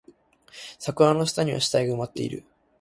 [0.79, 2.43] 桜の下には死体が埋まっている